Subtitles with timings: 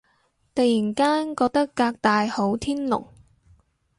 [0.55, 3.07] 突然間覺得革大好天龍